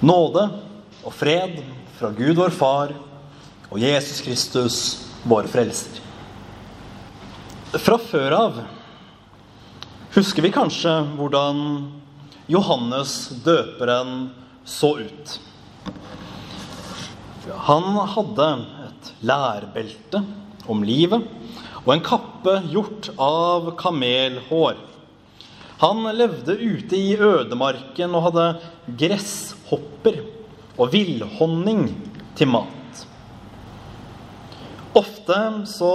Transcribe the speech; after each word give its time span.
Nåde 0.00 0.46
og 1.04 1.12
fred 1.12 1.58
fra 1.98 2.08
Gud 2.16 2.38
vår 2.38 2.54
Far 2.56 2.94
og 3.68 3.82
Jesus 3.82 4.22
Kristus, 4.24 4.76
vår 5.28 5.44
Frelser. 5.52 5.98
Fra 7.76 7.98
før 8.00 8.32
av 8.32 8.62
husker 10.14 10.46
vi 10.46 10.52
kanskje 10.54 10.94
hvordan 11.18 11.60
Johannes 12.48 13.12
døperen 13.44 14.30
så 14.64 14.94
ut. 15.04 15.36
Han 17.68 17.92
hadde 18.16 18.48
et 18.88 19.12
lærbelte 19.20 20.24
om 20.64 20.80
livet 20.80 21.28
og 21.84 21.92
en 21.92 22.06
kappe 22.08 22.56
gjort 22.72 23.12
av 23.20 23.74
kamelhår. 23.76 24.80
Han 25.84 26.08
levde 26.16 26.56
ute 26.56 26.96
i 26.96 27.14
ødemarken 27.20 28.16
og 28.16 28.30
hadde 28.30 28.48
gresshopper 29.70 30.20
og 30.78 30.90
villhonning 30.92 31.88
til 32.36 32.48
mat. 32.48 33.04
Ofte 34.94 35.66
så 35.70 35.94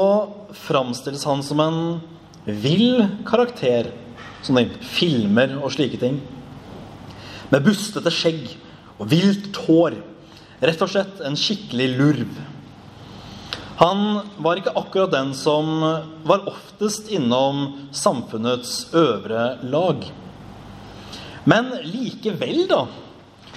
framstilles 0.53 1.25
han 1.25 1.43
som 1.43 1.59
en 1.59 2.01
vill 2.45 3.03
karakter, 3.27 3.91
sånn 4.45 4.61
i 4.61 4.69
filmer 4.79 5.57
og 5.61 5.73
slike 5.73 5.99
ting. 5.99 6.21
Med 7.51 7.63
bustete 7.65 8.11
skjegg 8.11 8.55
og 8.99 9.09
vilt 9.09 9.55
hår. 9.65 9.97
Rett 10.61 10.81
og 10.81 10.89
slett 10.89 11.19
en 11.25 11.35
skikkelig 11.35 11.89
lurv. 11.97 12.35
Han 13.75 14.21
var 14.39 14.55
ikke 14.55 14.77
akkurat 14.79 15.11
den 15.11 15.33
som 15.35 15.81
var 16.23 16.45
oftest 16.47 17.09
innom 17.11 17.89
samfunnets 17.91 18.93
øvre 18.95 19.57
lag. 19.67 20.05
Men 21.43 21.73
likevel, 21.83 22.63
da. 22.69 22.85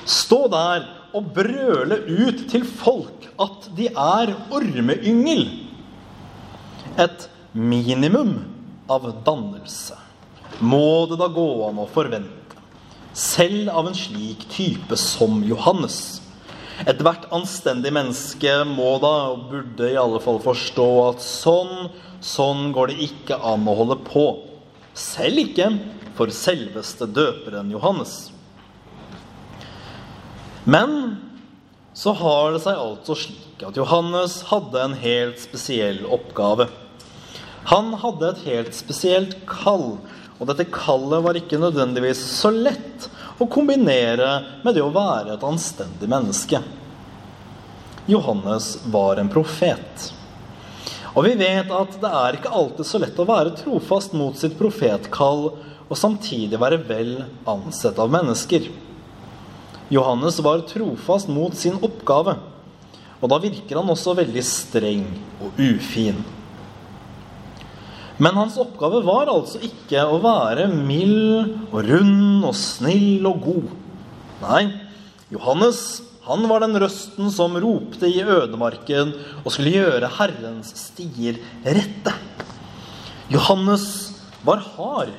Stå 0.08 0.46
der 0.52 0.86
og 1.16 1.32
brøle 1.36 2.00
ut 2.08 2.46
til 2.50 2.64
folk 2.64 3.28
at 3.40 3.68
de 3.76 3.88
er 3.92 4.32
ormeyngel. 4.54 5.45
Et 6.98 7.28
minimum 7.52 8.38
av 8.90 9.06
dannelse 9.26 9.98
må 10.65 11.06
det 11.10 11.18
da 11.20 11.28
gå 11.30 11.48
an 11.68 11.82
å 11.82 11.88
forvente. 11.92 12.34
Selv 13.18 13.70
av 13.74 13.88
en 13.90 13.96
slik 13.96 14.46
type 14.52 14.96
som 15.00 15.42
Johannes. 15.46 16.20
Ethvert 16.87 17.26
anstendig 17.34 17.90
menneske 17.95 18.52
må 18.68 18.96
da, 19.02 19.15
og 19.34 19.48
burde 19.50 19.90
i 19.90 19.98
alle 19.98 20.20
fall 20.22 20.38
forstå, 20.43 20.88
at 21.09 21.24
sånn, 21.24 21.88
sånn 22.22 22.68
går 22.74 22.93
det 22.93 23.09
ikke 23.09 23.40
an 23.43 23.66
å 23.66 23.76
holde 23.80 23.98
på. 24.06 24.26
Selv 24.95 25.43
ikke 25.43 25.72
for 26.18 26.30
selveste 26.34 27.09
døperen 27.10 27.70
Johannes. 27.74 28.28
Men 30.69 31.16
så 31.97 32.13
har 32.13 32.52
det 32.52 32.61
seg 32.61 32.77
altså 32.77 33.15
slik 33.16 33.63
at 33.65 33.79
Johannes 33.80 34.43
hadde 34.51 34.83
en 34.85 34.97
helt 35.01 35.41
spesiell 35.41 36.02
oppgave. 36.05 36.66
Han 37.71 37.95
hadde 38.02 38.29
et 38.29 38.43
helt 38.45 38.77
spesielt 38.77 39.33
kall, 39.49 39.95
og 40.37 40.51
dette 40.51 40.66
kallet 40.69 41.24
var 41.24 41.39
ikke 41.41 41.61
nødvendigvis 41.63 42.21
så 42.37 42.52
lett 42.52 43.09
å 43.41 43.49
kombinere 43.49 44.29
med 44.61 44.77
det 44.77 44.85
å 44.85 44.93
være 44.93 45.39
et 45.39 45.46
anstendig 45.49 46.11
menneske. 46.11 46.61
Johannes 48.09 48.74
var 48.93 49.21
en 49.23 49.30
profet. 49.33 50.11
Og 51.15 51.24
vi 51.27 51.33
vet 51.41 51.73
at 51.73 51.96
det 52.02 52.11
er 52.21 52.37
ikke 52.37 52.52
alltid 52.61 52.91
så 52.91 53.01
lett 53.01 53.16
å 53.16 53.27
være 53.29 53.57
trofast 53.57 54.13
mot 54.16 54.37
sitt 54.37 54.59
profetkall 54.61 55.49
og 55.89 55.96
samtidig 55.96 56.61
være 56.61 56.83
vel 56.89 57.15
ansett 57.49 57.99
av 58.01 58.13
mennesker. 58.13 58.69
Johannes 59.92 60.38
var 60.44 60.66
trofast 60.68 61.30
mot 61.32 61.54
sin 61.56 61.78
oppgave, 61.80 62.36
og 63.18 63.30
da 63.32 63.38
virker 63.42 63.80
han 63.80 63.88
også 63.88 64.16
veldig 64.19 64.42
streng 64.44 65.06
og 65.42 65.56
ufin. 65.58 66.20
Men 68.19 68.34
hans 68.34 68.59
oppgave 68.59 69.00
var 69.06 69.31
altså 69.31 69.60
ikke 69.62 70.03
å 70.10 70.19
være 70.22 70.66
mild 70.75 71.71
og 71.71 71.81
rund 71.87 72.44
og 72.48 72.54
snill 72.59 73.27
og 73.31 73.41
god. 73.47 73.72
Nei, 74.43 74.65
Johannes 75.32 75.81
han 76.28 76.44
var 76.50 76.60
den 76.60 76.77
røsten 76.77 77.31
som 77.32 77.54
ropte 77.56 78.10
i 78.10 78.21
ødemarken 78.21 79.15
og 79.41 79.53
skulle 79.54 79.72
gjøre 79.78 80.10
Herrens 80.19 80.75
stier 80.77 81.38
rette. 81.65 82.12
Johannes 83.32 83.87
var 84.44 84.60
hard 84.75 85.15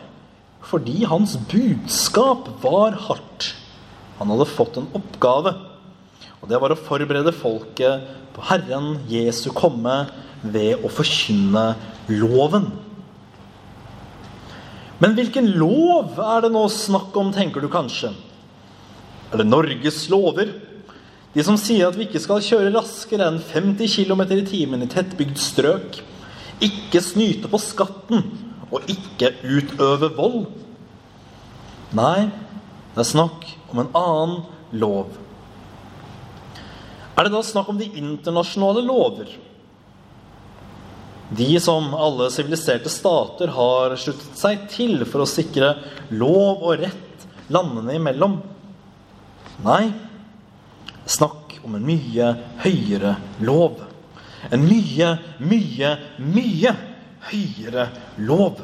fordi 0.69 1.01
hans 1.09 1.33
budskap 1.49 2.51
var 2.61 2.93
hardt. 3.07 3.55
Han 4.19 4.31
hadde 4.33 4.49
fått 4.51 4.77
en 4.79 4.89
oppgave, 4.97 5.53
og 6.39 6.49
det 6.51 6.59
var 6.59 6.73
å 6.73 6.79
forberede 6.79 7.31
folket 7.35 8.07
på 8.35 8.43
Herren 8.49 8.97
Jesu 9.11 9.47
komme 9.55 9.95
ved 10.43 10.83
å 10.83 10.91
forkynne 10.91 11.65
loven. 12.11 12.67
Men 14.99 15.15
hvilken 15.15 15.47
lov 15.55 16.17
er 16.19 16.43
det 16.43 16.51
nå 16.51 16.65
snakk 16.71 17.15
om, 17.19 17.31
tenker 17.35 17.63
du 17.63 17.69
kanskje? 17.71 18.11
Er 19.31 19.39
det 19.39 19.47
Norges 19.47 20.01
lover? 20.11 20.51
De 21.31 21.45
som 21.45 21.55
sier 21.61 21.87
at 21.87 21.95
vi 21.95 22.07
ikke 22.09 22.19
skal 22.19 22.43
kjøre 22.43 22.73
raskere 22.73 23.27
enn 23.29 23.39
50 23.39 23.87
km 23.93 24.25
i 24.35 24.47
timen 24.47 24.83
i 24.83 24.89
tettbygd 24.91 25.39
strøk, 25.39 26.01
ikke 26.59 26.99
snyte 27.05 27.51
på 27.51 27.61
skatten 27.63 28.25
og 28.67 28.89
ikke 28.91 29.31
utøve 29.45 30.11
vold? 30.17 30.41
Nei, 31.95 32.27
det 32.91 33.05
er 33.05 33.07
snakk 33.07 33.47
om 33.71 33.83
en 33.83 33.91
annen 33.97 34.41
lov. 34.71 35.13
Er 37.19 37.27
det 37.27 37.33
da 37.33 37.43
snakk 37.43 37.69
om 37.71 37.79
de 37.79 37.89
internasjonale 37.99 38.83
lover? 38.85 39.31
De 41.29 41.59
som 41.61 41.91
alle 41.93 42.29
siviliserte 42.33 42.89
stater 42.89 43.51
har 43.53 43.93
sluttet 44.01 44.39
seg 44.39 44.63
til 44.71 45.03
for 45.05 45.21
å 45.25 45.29
sikre 45.29 45.75
lov 46.09 46.63
og 46.63 46.79
rett 46.81 47.27
landene 47.53 47.97
imellom? 47.99 48.39
Nei, 49.65 49.91
snakk 51.05 51.59
om 51.67 51.75
en 51.77 51.85
mye 51.85 52.31
høyere 52.63 53.17
lov. 53.43 53.83
En 54.49 54.63
mye, 54.63 55.11
mye, 55.43 55.93
mye 56.23 56.75
høyere 57.29 57.89
lov. 58.23 58.63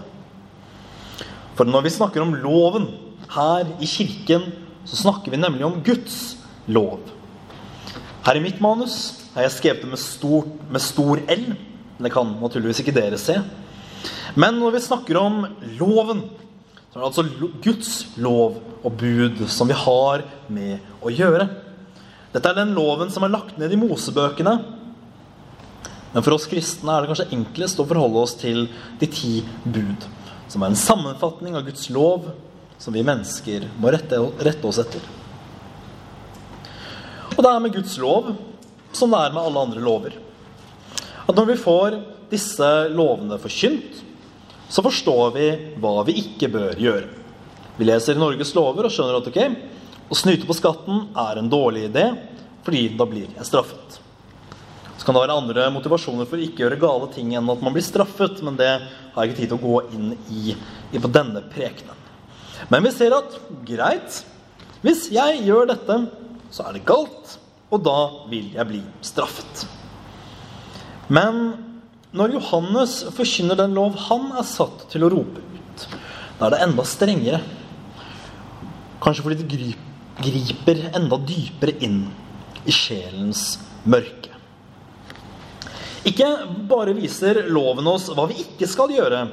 For 1.56 1.68
når 1.68 1.86
vi 1.86 1.96
snakker 2.00 2.24
om 2.24 2.36
loven 2.40 2.88
her 3.36 3.68
i 3.78 3.90
kirken, 3.90 4.48
så 4.86 5.00
snakker 5.00 5.34
vi 5.34 5.42
nemlig 5.42 5.66
om 5.66 5.82
Guds 5.84 6.38
lov. 6.66 7.00
Her 8.26 8.38
i 8.38 8.44
mitt 8.44 8.62
manus 8.64 9.26
har 9.36 9.46
jeg 9.46 9.58
skrevet 9.58 9.84
det 9.84 9.92
med 9.92 10.02
stor, 10.02 10.48
med 10.70 10.82
stor 10.82 11.22
L. 11.30 11.46
Det 11.98 12.12
kan 12.14 12.36
naturligvis 12.42 12.82
ikke 12.82 12.96
dere 12.96 13.20
se. 13.22 13.38
Men 14.36 14.58
når 14.60 14.76
vi 14.76 14.86
snakker 14.86 15.20
om 15.20 15.44
loven, 15.80 16.24
så 16.90 16.98
er 16.98 17.04
det 17.04 17.10
altså 17.10 17.52
Guds 17.64 17.92
lov 18.22 18.62
og 18.86 18.98
bud 19.00 19.46
som 19.52 19.70
vi 19.70 19.78
har 19.78 20.26
med 20.48 21.04
å 21.04 21.14
gjøre. 21.14 21.48
Dette 22.34 22.52
er 22.52 22.58
den 22.58 22.74
loven 22.76 23.12
som 23.14 23.24
er 23.26 23.34
lagt 23.34 23.60
ned 23.60 23.72
i 23.72 23.80
Mosebøkene. 23.80 24.56
Men 26.16 26.24
for 26.24 26.36
oss 26.36 26.48
kristne 26.48 26.94
er 26.94 27.04
det 27.04 27.12
kanskje 27.12 27.32
enklest 27.36 27.80
å 27.80 27.88
forholde 27.88 28.22
oss 28.24 28.36
til 28.40 28.66
de 29.02 29.08
ti 29.12 29.38
bud, 29.64 30.06
som 30.48 30.64
er 30.64 30.72
en 30.72 30.80
sammenfatning 30.80 31.58
av 31.60 31.66
Guds 31.68 31.90
lov 31.92 32.30
som 32.86 32.94
vi 32.94 33.02
mennesker 33.02 33.64
må 33.82 33.90
rette, 33.90 34.20
rette 34.46 34.68
oss 34.70 34.78
etter. 34.78 35.02
Og 37.34 37.40
det 37.42 37.50
er 37.50 37.64
med 37.64 37.74
Guds 37.74 37.96
lov 37.98 38.28
som 38.94 39.10
det 39.10 39.22
er 39.26 39.34
med 39.34 39.42
alle 39.42 39.64
andre 39.66 39.82
lover. 39.82 40.14
At 41.26 41.34
når 41.34 41.50
vi 41.50 41.56
får 41.64 41.98
disse 42.30 42.70
lovene 42.94 43.40
forkynt, 43.42 44.04
så 44.70 44.86
forstår 44.86 45.34
vi 45.34 45.48
hva 45.82 45.96
vi 46.06 46.20
ikke 46.22 46.52
bør 46.54 46.78
gjøre. 46.78 47.10
Vi 47.80 47.90
leser 47.90 48.22
Norges 48.22 48.54
lover 48.54 48.86
og 48.86 48.94
skjønner 48.94 49.18
at 49.18 49.32
ok, 49.34 49.42
å 50.06 50.22
snyte 50.22 50.46
på 50.46 50.54
skatten 50.54 51.08
er 51.26 51.42
en 51.42 51.50
dårlig 51.50 51.88
idé, 51.90 52.06
fordi 52.70 52.86
da 52.94 53.10
blir 53.10 53.34
jeg 53.34 53.50
straffet. 53.50 54.00
Så 54.94 55.02
kan 55.02 55.18
det 55.18 55.26
være 55.26 55.42
andre 55.42 55.68
motivasjoner 55.74 56.30
for 56.30 56.38
å 56.38 56.46
ikke 56.46 56.68
gjøre 56.68 56.82
gale 56.86 57.10
ting 57.18 57.34
enn 57.34 57.50
at 57.50 57.66
man 57.66 57.74
blir 57.74 57.86
straffet, 57.86 58.46
men 58.46 58.62
det 58.62 58.76
har 58.78 59.26
jeg 59.26 59.34
ikke 59.34 59.42
tid 59.42 59.56
til 59.56 59.58
å 59.58 59.66
gå 59.66 59.86
inn 59.98 60.18
i, 60.30 60.54
i 60.94 61.02
på 61.02 61.10
denne 61.10 61.42
prekenen. 61.50 62.05
Men 62.72 62.86
vi 62.86 62.94
ser 62.96 63.16
at 63.18 63.38
greit, 63.68 64.22
hvis 64.86 65.08
jeg 65.14 65.44
gjør 65.46 65.70
dette, 65.72 66.00
så 66.54 66.68
er 66.68 66.78
det 66.78 66.86
galt, 66.88 67.38
og 67.74 67.82
da 67.86 68.00
vil 68.32 68.52
jeg 68.56 68.70
bli 68.70 68.82
straffet. 69.06 69.66
Men 71.12 71.56
når 72.16 72.38
Johannes 72.38 73.00
forkynner 73.16 73.60
den 73.60 73.76
lov 73.76 73.98
han 74.08 74.30
er 74.40 74.48
satt 74.48 74.88
til 74.94 75.06
å 75.06 75.12
rope 75.12 75.42
ut, 75.42 75.88
da 76.40 76.48
er 76.48 76.56
det 76.56 76.62
enda 76.66 76.86
strengere. 76.88 77.42
Kanskje 79.04 79.26
fordi 79.26 79.44
det 79.44 79.74
griper 80.24 80.86
enda 80.96 81.20
dypere 81.20 81.76
inn 81.86 82.06
i 82.66 82.74
sjelens 82.74 83.58
mørke. 83.86 84.32
Ikke 86.06 86.28
bare 86.70 86.94
viser 86.96 87.48
loven 87.50 87.88
oss 87.90 88.08
hva 88.14 88.28
vi 88.30 88.38
ikke 88.44 88.70
skal 88.70 88.94
gjøre, 88.94 89.26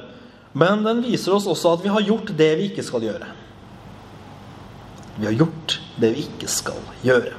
men 0.53 0.83
den 0.85 1.01
viser 1.01 1.33
oss 1.33 1.47
også 1.49 1.75
at 1.75 1.85
vi 1.85 1.91
har 1.93 2.05
gjort 2.05 2.29
det 2.37 2.51
vi 2.59 2.69
ikke 2.69 2.85
skal 2.85 3.05
gjøre. 3.05 3.29
vi 5.15 5.25
har 5.25 5.33
gjort 5.33 5.79
det 6.01 6.09
vi 6.13 6.25
ikke 6.25 6.47
skal 6.49 6.79
gjøre. 7.05 7.33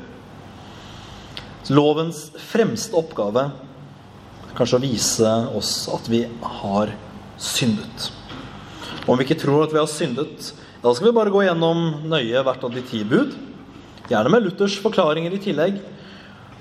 Lovens 1.74 2.28
fremste 2.38 2.94
oppgave 2.98 3.48
er 3.48 4.52
kanskje 4.58 4.78
å 4.78 4.84
vise 4.84 5.30
oss 5.56 5.72
at 5.90 6.06
vi 6.10 6.26
har 6.60 6.92
syndet. 7.40 8.10
Om 9.06 9.18
vi 9.18 9.26
ikke 9.26 9.40
tror 9.40 9.64
at 9.64 9.72
vi 9.74 9.80
har 9.80 9.90
syndet, 9.90 10.52
da 10.84 10.92
skal 10.94 11.08
vi 11.08 11.16
bare 11.16 11.32
gå 11.32 11.42
gjennom 11.46 12.06
nøye 12.10 12.44
hvert 12.44 12.64
av 12.66 12.74
de 12.74 12.82
ti 12.84 13.02
bud. 13.08 13.34
Gjerne 14.10 14.30
med 14.32 14.44
Luthers 14.44 14.76
forklaringer 14.84 15.34
i 15.34 15.40
tillegg. 15.40 15.80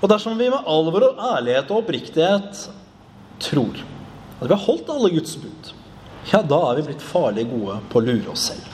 Og 0.00 0.10
dersom 0.10 0.36
vi 0.40 0.50
med 0.52 0.66
alvor 0.68 1.10
og 1.10 1.22
ærlighet 1.34 1.70
og 1.70 1.82
oppriktighet 1.82 2.66
tror 3.44 3.76
at 4.40 4.48
vi 4.48 4.52
har 4.52 4.64
holdt 4.64 4.90
alle 4.92 5.12
Guds 5.14 5.36
bud, 5.40 5.70
ja, 6.32 6.40
da 6.42 6.60
er 6.70 6.78
vi 6.78 6.88
blitt 6.88 7.04
farlig 7.04 7.46
gode 7.50 7.80
på 7.90 8.00
å 8.00 8.04
lure 8.04 8.32
oss 8.32 8.48
selv. 8.50 8.70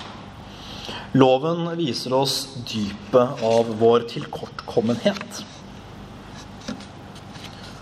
Loven 1.18 1.64
viser 1.74 2.14
oss 2.14 2.36
dypet 2.70 3.42
av 3.42 3.72
vår 3.80 4.04
tilkortkommenhet. 4.12 5.40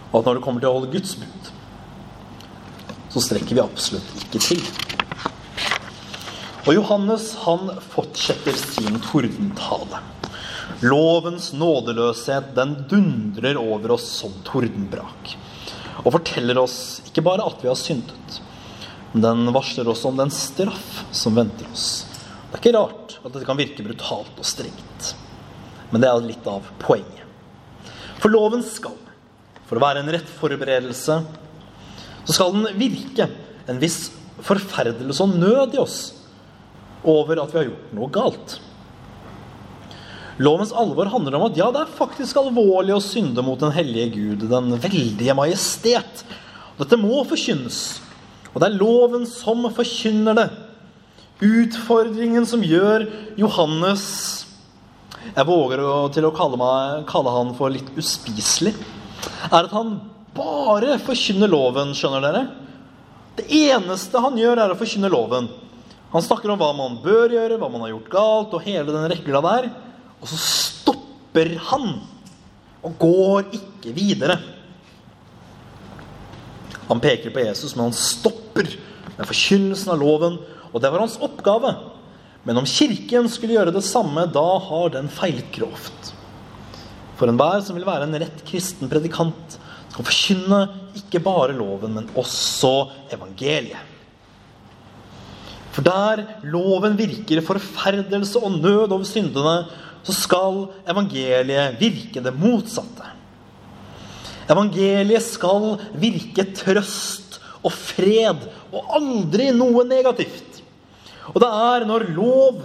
Og 0.09 0.20
at 0.20 0.29
når 0.29 0.38
det 0.38 0.44
kommer 0.47 0.65
til 0.65 0.70
å 0.70 0.79
holde 0.79 0.93
Guds 0.94 1.12
bud, 1.20 1.50
så 3.12 3.25
strekker 3.25 3.59
vi 3.59 3.65
absolutt 3.65 4.23
ikke 4.23 4.41
til. 4.41 4.65
Og 6.65 6.75
Johannes 6.76 7.31
han 7.44 7.69
fortsetter 7.93 8.56
sin 8.56 8.97
tordentale. 9.05 10.00
Lovens 10.85 11.53
nådeløshet 11.56 12.55
den 12.56 12.75
dundrer 12.88 13.61
over 13.61 13.97
oss 13.97 14.09
som 14.20 14.32
tordenbrak. 14.47 15.32
Og 16.05 16.12
forteller 16.15 16.61
oss 16.61 17.00
ikke 17.09 17.25
bare 17.26 17.44
at 17.49 17.61
vi 17.61 17.69
har 17.69 17.79
syndet, 17.79 18.41
men 19.12 19.25
den 19.25 19.52
varsler 19.55 19.88
oss 19.88 20.05
om 20.08 20.19
den 20.19 20.31
straff 20.34 21.05
som 21.14 21.37
venter 21.38 21.69
oss. 21.72 22.06
Det 22.49 22.58
er 22.58 22.62
ikke 22.62 22.76
rart 22.76 23.16
at 23.22 23.32
dette 23.32 23.46
kan 23.49 23.58
virke 23.58 23.84
brutalt 23.84 24.40
og 24.40 24.46
strengt, 24.46 25.12
men 25.90 26.05
det 26.05 26.10
er 26.10 26.25
litt 26.25 26.46
av 26.49 26.69
poenget. 26.82 27.25
For 28.19 28.32
loven 28.32 28.64
skal, 28.66 28.96
for 29.69 29.78
å 29.78 29.84
være 29.84 30.02
en 30.02 30.12
rett 30.12 30.31
forberedelse, 30.40 31.19
så 32.28 32.37
skal 32.37 32.55
den 32.56 32.81
virke 32.81 33.28
en 33.69 33.81
viss 33.81 34.08
forferdelse 34.44 35.25
og 35.25 35.37
nød 35.38 35.76
i 35.76 35.82
oss 35.82 35.99
over 37.08 37.40
at 37.43 37.52
vi 37.52 37.60
har 37.60 37.70
gjort 37.70 37.94
noe 37.96 38.10
galt. 38.12 38.58
Lovens 40.38 40.70
alvor 40.70 41.10
handler 41.10 41.34
om 41.34 41.49
at 41.49 41.56
ja, 41.58 41.66
det 41.75 41.81
er 41.82 41.96
faktisk 41.99 42.38
alvorlig 42.38 42.94
å 42.94 43.02
synde 43.02 43.43
mot 43.43 43.58
den 43.58 43.75
hellige 43.75 44.12
Gud, 44.14 44.44
den 44.50 44.76
veldige 44.78 45.34
majestet. 45.34 46.22
Dette 46.78 46.99
må 47.00 47.25
forkynnes. 47.26 47.99
Og 48.58 48.64
det 48.64 48.72
er 48.72 48.81
loven 48.81 49.22
som 49.31 49.62
forkynner 49.70 50.34
det. 50.34 50.49
Utfordringen 51.46 52.43
som 52.50 52.64
gjør 52.66 53.05
Johannes 53.38 54.06
Jeg 55.28 55.46
våger 55.46 55.78
til 56.10 56.26
å 56.26 56.32
kalle, 56.34 56.58
meg, 56.58 57.05
kalle 57.06 57.31
han 57.31 57.52
for 57.55 57.70
litt 57.70 57.93
uspiselig. 58.00 58.72
Er 59.52 59.69
at 59.69 59.75
han 59.76 60.00
bare 60.34 60.96
forkynner 61.05 61.50
loven, 61.52 61.94
skjønner 61.94 62.25
dere. 62.25 62.43
Det 63.38 63.46
eneste 63.60 64.25
han 64.25 64.40
gjør, 64.40 64.64
er 64.64 64.75
å 64.75 64.78
forkynne 64.81 65.12
loven. 65.12 65.46
Han 66.10 66.25
snakker 66.25 66.50
om 66.50 66.58
hva 66.58 66.72
man 66.75 66.99
bør 67.05 67.37
gjøre, 67.37 67.60
hva 67.60 67.70
man 67.70 67.84
har 67.84 67.93
gjort 67.93 68.10
galt, 68.16 68.58
og 68.58 68.66
hele 68.66 68.90
den 68.90 69.06
regla 69.12 69.44
der. 69.46 69.70
Og 70.19 70.32
så 70.32 70.40
stopper 70.43 71.55
han 71.70 71.93
og 72.82 72.99
går 72.99 73.52
ikke 73.60 73.94
videre. 73.94 74.40
Han 76.88 77.00
peker 77.05 77.31
på 77.31 77.44
Jesus, 77.44 77.76
men 77.76 77.90
han 77.90 77.96
stopper 77.96 78.38
med 78.66 79.28
forkynnelsen 79.28 79.93
av 79.94 80.00
loven, 80.02 80.38
og 80.72 80.82
det 80.82 80.90
var 80.93 81.05
hans 81.05 81.19
oppgave. 81.22 81.75
Men 82.46 82.60
om 82.60 82.66
Kirken 82.69 83.28
skulle 83.31 83.56
gjøre 83.58 83.75
det 83.75 83.84
samme, 83.87 84.26
da 84.32 84.46
har 84.69 84.94
den 84.94 85.10
feilet 85.12 85.50
grovt. 85.55 86.12
For 87.19 87.31
enhver 87.31 87.60
som 87.66 87.76
vil 87.78 87.87
være 87.88 88.06
en 88.06 88.19
rett 88.22 88.43
kristen 88.46 88.90
predikant, 88.90 89.58
skal 89.88 90.06
forkynne 90.06 90.60
ikke 91.00 91.22
bare 91.25 91.56
loven, 91.56 91.96
men 91.96 92.10
også 92.19 92.72
evangeliet. 93.14 93.94
For 95.75 95.87
der 95.87 96.25
loven 96.50 96.96
virker 96.99 97.44
forferdelse 97.46 98.40
og 98.43 98.56
nød 98.58 98.90
over 98.90 99.05
syndene, 99.06 99.60
så 100.02 100.14
skal 100.16 100.64
evangeliet 100.88 101.76
virke 101.78 102.22
det 102.25 102.32
motsatte. 102.34 103.12
Evangeliet 104.49 105.22
skal 105.22 105.76
virke 106.00 106.46
trøst 106.56 107.27
og 107.62 107.75
fred 107.75 108.44
og 108.72 108.93
aldri 108.99 109.50
noe 109.56 109.84
negativt. 109.88 110.62
Og 111.34 111.40
det 111.43 111.49
er 111.49 111.87
når 111.88 112.08
lov 112.16 112.62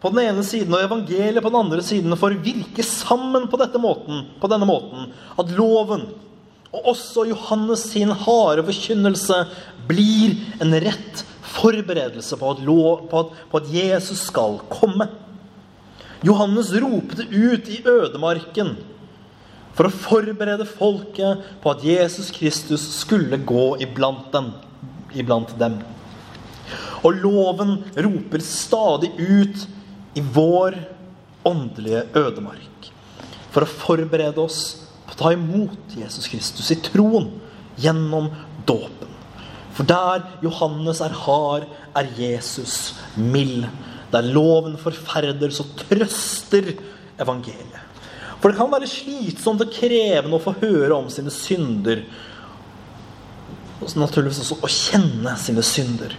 på 0.00 0.12
den 0.12 0.22
ene 0.28 0.44
siden 0.46 0.74
og 0.76 0.84
evangeliet 0.84 1.42
på 1.42 1.50
den 1.50 1.60
andre 1.64 1.82
siden 1.84 2.16
får 2.18 2.38
virke 2.44 2.84
sammen 2.86 3.48
på, 3.50 3.58
måten, 3.80 4.26
på 4.40 4.50
denne 4.52 4.68
måten, 4.68 5.10
at 5.40 5.52
loven 5.56 6.06
og 6.74 6.90
også 6.92 7.24
Johannes 7.30 7.86
sin 7.92 8.10
harde 8.10 8.64
forkynnelse 8.66 9.38
blir 9.88 10.36
en 10.60 10.74
rett 10.82 11.22
forberedelse 11.56 12.36
på 12.36 12.50
at, 12.52 12.64
lov, 12.66 13.06
på 13.10 13.22
at, 13.22 13.38
på 13.48 13.60
at 13.62 13.70
Jesus 13.72 14.26
skal 14.28 14.58
komme. 14.68 15.08
Johannes 16.26 16.72
ropte 16.82 17.24
ut 17.30 17.70
i 17.72 17.80
ødemarken 17.86 18.74
for 19.76 19.88
å 19.88 19.92
forberede 19.92 20.64
folket 20.68 21.44
på 21.62 21.72
at 21.72 21.84
Jesus 21.84 22.32
Kristus 22.34 22.84
skulle 23.02 23.38
gå 23.44 23.66
iblant 23.84 24.30
dem. 24.32 24.50
Iblant 25.16 25.52
dem. 25.60 25.78
Og 27.04 27.20
loven 27.20 27.76
roper 28.06 28.42
stadig 28.42 29.12
ut 29.20 29.66
i 30.16 30.22
vår 30.24 30.78
åndelige 31.46 32.06
ødemark 32.16 32.88
for 33.52 33.64
å 33.64 33.74
forberede 33.84 34.40
oss 34.42 34.62
på 35.06 35.14
å 35.14 35.20
ta 35.20 35.32
imot 35.36 35.94
Jesus 35.96 36.26
Kristus 36.28 36.72
i 36.74 36.80
troen 36.82 37.30
gjennom 37.80 38.32
dåpen. 38.68 39.12
For 39.76 39.84
der 39.88 40.24
Johannes 40.44 41.02
er 41.04 41.12
hard, 41.12 41.68
er 41.96 42.08
Jesus 42.16 42.94
mild. 43.16 43.68
Der 44.12 44.24
loven 44.24 44.78
forferder, 44.80 45.52
så 45.52 45.66
trøster 45.84 46.72
evangeliet. 47.20 47.82
For 48.40 48.52
det 48.52 48.58
kan 48.58 48.70
være 48.72 48.88
slitsomt 48.90 49.64
og 49.64 49.72
krevende 49.72 50.36
å 50.36 50.42
få 50.42 50.54
høre 50.60 50.96
om 50.96 51.08
sine 51.12 51.32
synder. 51.32 52.04
Og 53.80 53.92
naturligvis 53.98 54.42
også 54.44 54.58
å 54.64 54.70
kjenne 54.70 55.34
sine 55.40 55.64
synder. 55.64 56.14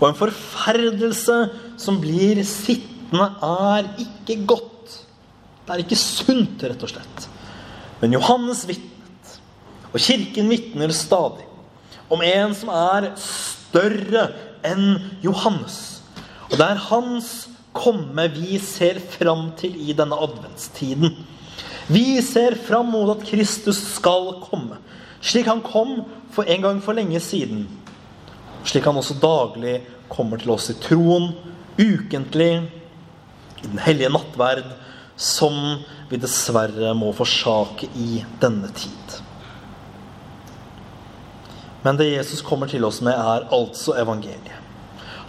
Og 0.00 0.08
en 0.08 0.18
forferdelse 0.18 1.38
som 1.80 2.00
blir 2.02 2.40
sittende, 2.48 3.28
er 3.44 3.86
ikke 4.00 4.40
godt. 4.48 4.96
Det 5.64 5.74
er 5.74 5.82
ikke 5.84 5.98
sunt, 6.00 6.64
rett 6.64 6.82
og 6.82 6.90
slett. 6.90 7.26
Men 8.00 8.16
Johannes 8.16 8.64
vitnet, 8.68 9.36
og 9.92 10.02
kirken 10.02 10.50
vitner 10.50 10.92
stadig, 10.96 11.46
om 12.12 12.24
en 12.26 12.56
som 12.58 12.72
er 12.74 13.12
større 13.20 14.26
enn 14.66 14.98
Johannes. 15.24 15.78
Og 16.50 16.58
det 16.58 16.66
er 16.66 16.82
hans 16.90 17.30
komme 17.74 18.26
vi 18.34 18.58
ser 18.62 19.00
fram 19.14 19.48
til 19.58 19.76
i 19.82 19.94
denne 19.96 20.18
adventstiden. 20.26 21.14
Vi 21.86 22.22
ser 22.22 22.54
fram 22.54 22.86
mot 22.94 23.10
at 23.12 23.26
Kristus 23.28 23.80
skal 23.96 24.30
komme, 24.46 24.78
slik 25.20 25.48
han 25.50 25.60
kom 25.64 25.98
for 26.32 26.48
en 26.48 26.62
gang 26.64 26.80
for 26.84 26.96
lenge 26.96 27.20
siden. 27.20 27.66
Slik 28.64 28.86
han 28.88 28.96
også 28.96 29.18
daglig 29.20 29.82
kommer 30.08 30.40
til 30.40 30.54
oss 30.54 30.70
i 30.72 30.78
troen, 30.80 31.34
ukentlig, 31.76 32.64
i 33.60 33.66
den 33.66 33.82
hellige 33.84 34.12
nattverd, 34.12 34.72
som 35.16 35.54
vi 36.08 36.20
dessverre 36.20 36.94
må 36.96 37.12
forsake 37.16 37.90
i 38.00 38.24
denne 38.40 38.70
tid. 38.76 39.20
Men 41.84 42.00
det 42.00 42.14
Jesus 42.14 42.40
kommer 42.40 42.70
til 42.70 42.84
oss 42.88 43.02
med, 43.04 43.12
er 43.12 43.48
altså 43.52 43.98
evangeliet. 44.00 44.63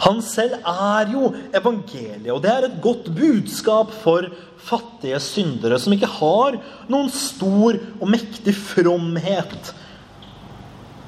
Han 0.04 0.20
selv 0.24 0.58
er 0.60 1.12
jo 1.12 1.30
evangeliet, 1.56 2.32
og 2.34 2.42
det 2.44 2.52
er 2.52 2.66
et 2.66 2.80
godt 2.84 3.08
budskap 3.16 3.92
for 4.02 4.28
fattige 4.66 5.20
syndere 5.22 5.78
som 5.80 5.94
ikke 5.94 6.10
har 6.18 6.58
noen 6.92 7.08
stor 7.12 7.78
og 8.00 8.10
mektig 8.12 8.54
fromhet, 8.58 9.72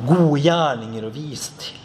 gode 0.09 0.41
gjerninger 0.45 1.05
å 1.05 1.13
vise 1.13 1.53
til. 1.61 1.77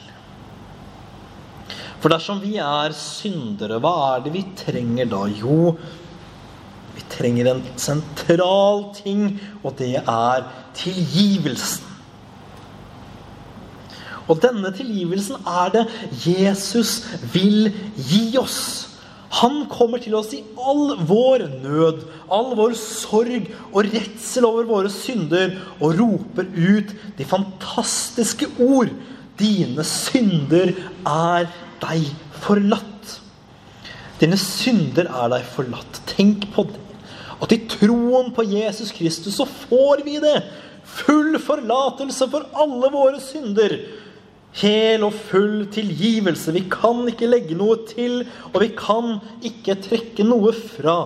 For 2.03 2.11
dersom 2.11 2.41
vi 2.43 2.57
er 2.59 2.91
syndere, 2.95 3.79
hva 3.79 3.93
er 4.13 4.25
det 4.25 4.33
vi 4.33 4.43
trenger 4.59 5.07
da? 5.11 5.23
Jo, 5.39 5.73
vi 6.93 7.03
trenger 7.09 7.47
en 7.53 7.63
sentral 7.79 8.89
ting, 8.97 9.29
og 9.63 9.77
det 9.79 9.95
er 10.01 10.43
tilgivelsen. 10.77 11.92
Og 14.31 14.39
denne 14.43 14.71
tilgivelsen 14.75 15.41
er 15.47 15.71
det 15.73 15.83
Jesus 16.23 17.01
vil 17.33 17.71
gi 17.97 18.25
oss. 18.39 18.89
Han 19.41 19.63
kommer 19.71 20.01
til 20.01 20.13
oss 20.15 20.29
i 20.37 20.43
all 20.61 20.93
vår 21.09 21.47
nød, 21.63 22.03
all 22.31 22.53
vår 22.57 22.75
sorg 22.77 23.49
og 23.71 23.89
redsel 23.89 24.45
over 24.45 24.67
våre 24.69 24.91
synder 24.93 25.55
og 25.79 25.97
roper 25.97 26.51
ut 26.53 26.93
de 27.17 27.25
fantastiske 27.25 28.51
ord. 28.61 28.93
Dine 29.39 29.85
synder 29.87 30.75
er 31.09 31.49
deg 31.81 32.05
forlatt. 32.43 33.17
Dine 34.21 34.37
synder 34.37 35.09
er 35.09 35.33
deg 35.33 35.49
forlatt. 35.55 36.03
Tenk 36.13 36.45
på 36.53 36.67
det. 36.69 36.79
At 37.43 37.51
i 37.51 37.63
troen 37.67 38.29
på 38.35 38.45
Jesus 38.47 38.93
Kristus 38.95 39.39
så 39.41 39.47
får 39.49 40.05
vi 40.05 40.19
det. 40.23 40.37
Full 41.03 41.39
forlatelse 41.41 42.29
for 42.31 42.45
alle 42.53 42.93
våre 42.93 43.19
synder. 43.23 43.73
Hel 44.53 45.01
og 45.05 45.15
full 45.31 45.63
tilgivelse. 45.73 46.53
Vi 46.53 46.65
kan 46.71 47.01
ikke 47.09 47.29
legge 47.29 47.57
noe 47.57 47.79
til, 47.89 48.21
og 48.51 48.59
vi 48.61 48.69
kan 48.77 49.17
ikke 49.45 49.79
trekke 49.81 50.25
noe 50.27 50.53
fra. 50.53 50.97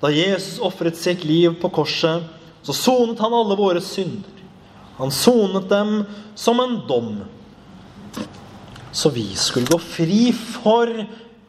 Da 0.00 0.12
Jesus 0.14 0.60
ofret 0.62 0.96
sitt 0.96 1.26
liv 1.28 1.58
på 1.60 1.72
korset, 1.74 2.24
så 2.62 2.76
sonet 2.76 3.20
han 3.20 3.34
alle 3.34 3.56
våre 3.58 3.82
synder. 3.84 4.38
Han 5.00 5.12
sonet 5.12 5.68
dem 5.70 6.02
som 6.38 6.60
en 6.60 6.78
dom. 6.88 7.14
Så 8.92 9.10
vi 9.14 9.26
skulle 9.38 9.70
gå 9.70 9.78
fri 9.80 10.30
for 10.34 10.90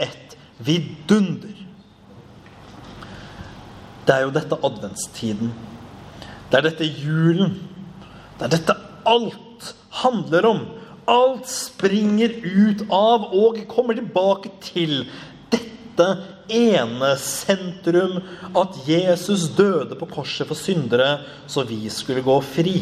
et 0.01 0.37
vidunder. 0.61 1.57
Det 4.05 4.15
er 4.15 4.25
jo 4.25 4.33
dette 4.35 4.57
adventstiden. 4.57 5.51
Det 6.51 6.59
er 6.59 6.67
dette 6.67 6.87
julen. 6.87 7.57
Det 8.39 8.47
er 8.47 8.53
dette 8.55 8.77
alt 9.07 9.73
handler 10.01 10.47
om. 10.49 10.61
Alt 11.09 11.47
springer 11.49 12.33
ut 12.43 12.83
av 12.93 13.31
og 13.33 13.61
kommer 13.71 13.97
tilbake 13.97 14.51
til 14.63 15.05
dette 15.51 16.07
ene 16.51 17.13
sentrum 17.19 18.19
at 18.57 18.77
Jesus 18.87 19.47
døde 19.57 19.97
på 19.97 20.09
korset 20.11 20.49
for 20.49 20.59
syndere, 20.59 21.21
så 21.47 21.65
vi 21.67 21.83
skulle 21.93 22.23
gå 22.25 22.37
fri. 22.45 22.77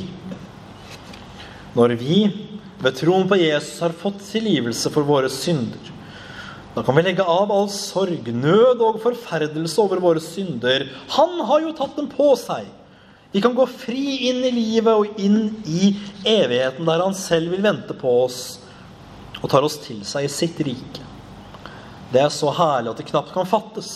Når 1.77 1.95
vi 1.99 2.23
ved 2.79 2.97
troen 2.97 3.27
på 3.29 3.39
Jesus 3.39 3.79
har 3.83 3.95
fått 3.95 4.21
tilgivelse 4.31 4.91
for 4.93 5.07
våre 5.07 5.29
synder, 5.31 5.95
da 6.75 6.83
kan 6.85 6.95
vi 6.95 7.03
legge 7.03 7.25
av 7.25 7.51
all 7.51 7.67
sorg, 7.73 8.29
nød 8.29 8.81
og 8.85 8.99
forferdelse 9.03 9.81
over 9.81 10.01
våre 10.03 10.21
synder. 10.23 10.85
Han 11.15 11.39
har 11.49 11.65
jo 11.65 11.73
tatt 11.75 11.97
dem 11.97 12.07
på 12.11 12.29
seg. 12.39 12.67
Vi 13.31 13.41
kan 13.41 13.53
gå 13.55 13.65
fri 13.69 14.29
inn 14.29 14.41
i 14.41 14.51
livet 14.51 14.89
og 14.89 15.19
inn 15.21 15.51
i 15.69 15.91
evigheten, 16.25 16.87
der 16.87 17.03
han 17.03 17.13
selv 17.13 17.53
vil 17.53 17.61
vente 17.61 17.93
på 17.93 18.13
oss 18.23 18.39
og 19.39 19.51
tar 19.51 19.65
oss 19.65 19.77
til 19.83 20.01
seg 20.07 20.25
i 20.25 20.31
sitt 20.33 20.57
rike. 20.65 21.03
Det 22.09 22.23
er 22.23 22.31
så 22.33 22.49
herlig 22.57 22.89
at 22.89 23.01
det 23.01 23.09
knapt 23.11 23.29
kan 23.35 23.47
fattes. 23.47 23.91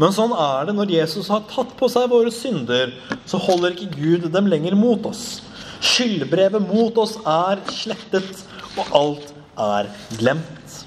Men 0.00 0.14
sånn 0.16 0.32
er 0.32 0.70
det 0.70 0.74
når 0.78 0.94
Jesus 0.94 1.28
har 1.28 1.44
tatt 1.50 1.74
på 1.76 1.88
seg 1.92 2.08
våre 2.08 2.32
synder, 2.32 2.94
så 3.28 3.36
holder 3.44 3.76
ikke 3.76 3.98
Gud 3.98 4.30
dem 4.32 4.48
lenger 4.48 4.78
mot 4.78 5.04
oss. 5.10 5.42
Skyldbrevet 5.84 6.64
mot 6.64 6.96
oss 7.00 7.18
er 7.28 7.60
slettet, 7.68 8.46
og 8.80 8.96
alt 8.96 9.28
er 9.60 9.90
glemt. 10.16 10.78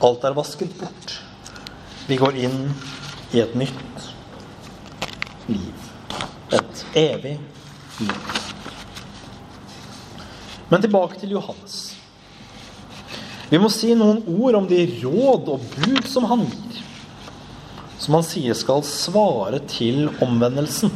Alt 0.00 0.24
er 0.24 0.36
vasket 0.38 0.72
bort. 0.80 1.18
Vi 2.08 2.16
går 2.16 2.40
inn 2.40 2.58
i 3.36 3.44
et 3.44 3.52
nytt 3.58 4.08
liv. 5.52 5.79
Et 6.50 6.84
evig 6.98 7.36
liv. 8.00 8.40
Men 10.70 10.82
tilbake 10.82 11.18
til 11.20 11.34
Johannes. 11.34 11.78
Vi 13.50 13.58
må 13.58 13.70
si 13.74 13.90
noen 13.98 14.20
ord 14.30 14.60
om 14.60 14.66
de 14.70 14.84
råd 15.02 15.48
og 15.50 15.62
bud 15.74 16.04
som 16.06 16.26
han 16.30 16.44
gir. 16.46 16.82
Som 18.00 18.16
han 18.16 18.26
sier 18.26 18.54
skal 18.56 18.84
svare 18.86 19.58
til 19.70 20.06
omvendelsen. 20.22 20.92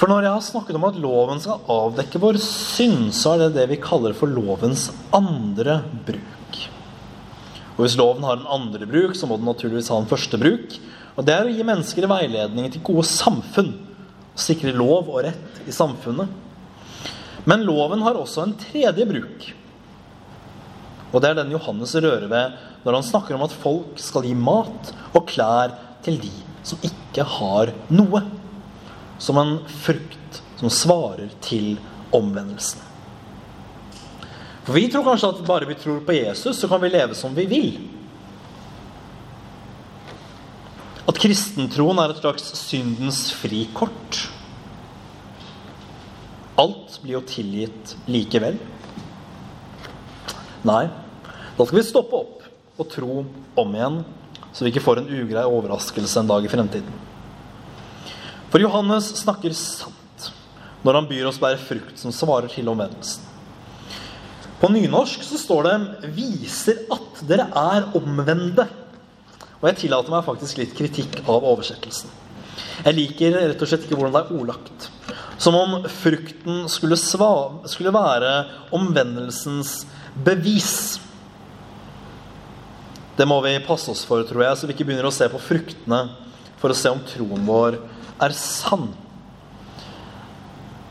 For 0.00 0.08
når 0.08 0.24
jeg 0.24 0.32
har 0.32 0.44
snakket 0.46 0.78
om 0.78 0.86
at 0.88 1.00
loven 1.00 1.42
skal 1.44 1.60
avdekke 1.68 2.22
vår 2.22 2.38
synd, 2.40 3.10
så 3.12 3.34
er 3.34 3.42
det 3.42 3.58
det 3.58 3.66
vi 3.74 3.82
kaller 3.84 4.16
for 4.16 4.32
lovens 4.32 4.88
andre 5.12 5.82
bruk. 6.08 6.60
Og 7.76 7.84
Hvis 7.84 7.98
loven 8.00 8.24
har 8.24 8.40
en 8.40 8.48
andre 8.48 8.88
bruk, 8.88 9.12
så 9.16 9.28
må 9.28 9.36
den 9.36 9.48
naturligvis 9.48 9.92
ha 9.92 10.00
en 10.00 10.08
første 10.08 10.40
bruk. 10.40 10.72
Og 11.20 11.26
Det 11.28 11.34
er 11.36 11.44
å 11.44 11.52
gi 11.52 11.64
mennesker 11.68 12.08
veiledning 12.08 12.70
til 12.72 12.80
gode 12.86 13.04
samfunn. 13.04 13.74
Og 14.32 14.40
Sikre 14.40 14.72
lov 14.72 15.10
og 15.12 15.26
rett 15.26 15.58
i 15.68 15.74
samfunnet. 15.74 16.32
Men 17.44 17.66
loven 17.68 18.00
har 18.06 18.16
også 18.16 18.46
en 18.46 18.56
tredje 18.56 19.04
bruk. 19.08 19.50
Og 21.10 21.20
det 21.20 21.30
er 21.30 21.40
den 21.40 21.52
Johannes 21.52 21.92
rører 21.98 22.28
ved 22.30 22.58
når 22.80 22.96
han 22.96 23.04
snakker 23.04 23.36
om 23.36 23.44
at 23.44 23.52
folk 23.52 24.00
skal 24.00 24.24
gi 24.24 24.32
mat 24.32 24.92
og 25.12 25.26
klær 25.28 25.74
til 26.04 26.16
de 26.22 26.32
som 26.64 26.80
ikke 26.86 27.26
har 27.36 27.74
noe. 27.92 28.22
Som 29.20 29.36
en 29.36 29.58
frukt 29.82 30.40
som 30.56 30.72
svarer 30.72 31.28
til 31.44 31.74
omvendelsen. 32.16 32.80
For 34.64 34.76
vi 34.76 34.88
tror 34.88 35.04
kanskje 35.04 35.34
at 35.34 35.44
bare 35.44 35.68
vi 35.68 35.76
tror 35.76 36.00
på 36.06 36.16
Jesus, 36.16 36.56
så 36.56 36.68
kan 36.70 36.80
vi 36.80 36.92
leve 36.92 37.16
som 37.18 37.36
vi 37.36 37.44
vil. 37.50 37.74
At 41.09 41.09
kristentroen 41.20 42.00
er 42.00 42.14
et 42.14 42.20
slags 42.22 42.46
syndens 42.56 43.26
frikort. 43.36 44.22
Alt 46.60 46.96
blir 47.02 47.18
jo 47.18 47.24
tilgitt 47.28 47.94
likevel. 48.08 48.56
Nei, 50.68 50.84
da 51.56 51.66
skal 51.66 51.78
vi 51.78 51.84
stoppe 51.84 52.20
opp 52.20 52.80
og 52.80 52.88
tro 52.92 53.20
om 53.60 53.76
igjen, 53.76 54.00
så 54.52 54.64
vi 54.64 54.72
ikke 54.72 54.84
får 54.84 55.02
en 55.02 55.12
ugrei 55.20 55.44
overraskelse 55.48 56.22
en 56.22 56.30
dag 56.30 56.44
i 56.44 56.52
fremtiden. 56.52 56.98
For 58.50 58.62
Johannes 58.62 59.12
snakker 59.20 59.54
sant 59.56 60.30
når 60.84 60.96
han 60.96 61.08
byr 61.10 61.28
oss 61.28 61.40
bære 61.40 61.60
frukt 61.60 62.00
som 62.00 62.14
svarer 62.14 62.48
til 62.52 62.68
omvendelsen. 62.72 63.26
På 64.60 64.68
nynorsk 64.68 65.22
så 65.24 65.38
står 65.40 65.66
det 65.68 65.76
'viser 66.16 66.84
at 66.92 67.22
dere 67.28 67.46
er 67.56 67.92
omvendte'. 67.96 68.79
Og 69.60 69.68
jeg 69.68 69.82
tillater 69.82 70.12
meg 70.12 70.24
faktisk 70.24 70.60
litt 70.60 70.72
kritikk 70.76 71.20
av 71.26 71.44
oversettelsen. 71.44 72.12
Jeg 72.80 72.96
liker 72.96 73.36
rett 73.36 73.60
og 73.60 73.68
slett 73.68 73.84
ikke 73.84 73.98
hvordan 73.98 74.14
det 74.14 74.22
er 74.22 74.38
ordlagt. 74.38 74.88
Som 75.40 75.56
om 75.56 75.76
frukten 75.92 76.64
skulle, 76.72 76.96
sva, 77.00 77.60
skulle 77.68 77.92
være 77.92 78.32
omvendelsens 78.76 79.82
bevis. 80.24 80.72
Det 83.16 83.28
må 83.28 83.36
vi 83.44 83.58
passe 83.66 83.92
oss 83.92 84.06
for, 84.08 84.24
tror 84.24 84.46
jeg, 84.46 84.56
så 84.56 84.68
vi 84.68 84.76
ikke 84.76 84.88
begynner 84.88 85.08
å 85.08 85.12
se 85.12 85.28
på 85.28 85.40
fruktene 85.44 86.02
for 86.60 86.72
å 86.72 86.76
se 86.76 86.92
om 86.92 87.00
troen 87.08 87.44
vår 87.48 87.76
er 88.20 88.36
sann. 88.36 88.88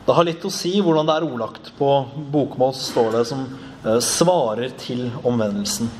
Det 0.06 0.14
har 0.14 0.26
litt 0.26 0.46
å 0.46 0.50
si 0.50 0.72
hvordan 0.82 1.06
det 1.06 1.16
er 1.18 1.26
ordlagt. 1.26 1.72
På 1.78 1.90
bokmål 2.32 2.74
står 2.78 3.12
det 3.18 3.24
som 3.30 3.44
eh, 3.46 3.98
svarer 4.02 4.72
til 4.78 5.08
omvendelsen. 5.26 5.90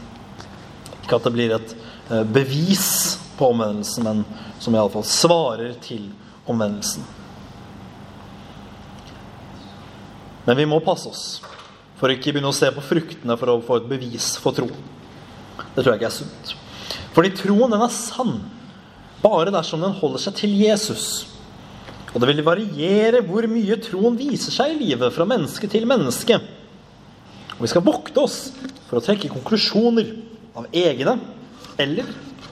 Ikke 1.03 1.19
at 1.19 1.27
det 1.27 1.35
blir 1.35 1.55
et 1.55 1.75
bevis 2.35 3.19
på 3.39 3.51
omvendelsen, 3.53 4.05
men 4.05 4.25
som 4.61 4.75
iallfall 4.77 5.07
svarer 5.07 5.75
til 5.83 6.09
omvendelsen. 6.51 7.07
Men 10.47 10.59
vi 10.59 10.67
må 10.69 10.81
passe 10.85 11.09
oss 11.11 11.25
for 12.01 12.13
ikke 12.13 12.33
begynne 12.33 12.51
å 12.51 12.57
se 12.57 12.71
på 12.73 12.85
fruktene 12.85 13.37
for 13.39 13.53
å 13.53 13.61
få 13.65 13.81
et 13.81 13.91
bevis 13.91 14.33
for 14.41 14.57
tro. 14.57 14.69
Det 15.77 15.83
tror 15.83 15.93
jeg 15.93 16.01
ikke 16.01 16.09
er 16.09 16.17
sunt. 16.17 16.55
Fordi 17.15 17.35
troen 17.37 17.75
den 17.75 17.85
er 17.85 17.93
sann 17.93 18.39
bare 19.21 19.53
dersom 19.53 19.83
den 19.85 19.99
holder 20.01 20.23
seg 20.25 20.39
til 20.41 20.55
Jesus 20.57 21.31
og 22.11 22.23
det 22.23 22.31
vil 22.33 22.43
variere 22.47 23.23
hvor 23.27 23.47
mye 23.51 23.79
troen 23.83 24.17
viser 24.19 24.55
seg 24.55 24.75
i 24.75 24.89
livet 24.89 25.15
fra 25.15 25.27
menneske 25.29 25.69
til 25.71 25.87
menneske. 25.89 26.41
Og 27.55 27.63
vi 27.63 27.71
skal 27.71 27.85
vokte 27.87 28.25
oss 28.25 28.39
for 28.89 28.99
å 28.99 29.05
trekke 29.05 29.31
konklusjoner 29.31 30.11
av 30.59 30.67
egne 30.75 31.19
eller 31.81 32.09